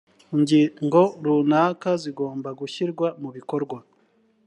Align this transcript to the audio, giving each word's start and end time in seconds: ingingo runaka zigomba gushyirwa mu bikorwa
ingingo 0.35 1.01
runaka 1.23 1.89
zigomba 2.01 2.49
gushyirwa 2.59 3.07
mu 3.21 3.29
bikorwa 3.35 3.77